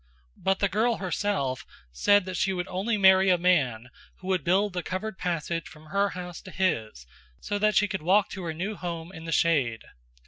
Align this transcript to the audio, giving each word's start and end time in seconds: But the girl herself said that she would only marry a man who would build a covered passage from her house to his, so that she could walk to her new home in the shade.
But 0.37 0.57
the 0.57 0.67
girl 0.67 0.95
herself 0.97 1.63
said 1.91 2.25
that 2.25 2.35
she 2.35 2.53
would 2.53 2.67
only 2.67 2.97
marry 2.97 3.29
a 3.29 3.37
man 3.37 3.91
who 4.15 4.27
would 4.29 4.43
build 4.43 4.75
a 4.75 4.81
covered 4.81 5.19
passage 5.19 5.67
from 5.67 5.85
her 5.85 6.09
house 6.17 6.41
to 6.41 6.49
his, 6.49 7.05
so 7.39 7.59
that 7.59 7.75
she 7.75 7.87
could 7.87 8.01
walk 8.01 8.27
to 8.31 8.41
her 8.45 8.53
new 8.55 8.73
home 8.75 9.11
in 9.11 9.25
the 9.25 9.31
shade. 9.31 9.83